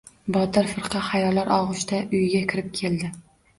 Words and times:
Botir 0.37 0.69
firqa 0.71 1.01
xayollar 1.09 1.53
og‘ushida 1.59 2.01
uyiga 2.15 2.43
kirib 2.55 2.75
keldi. 2.83 3.15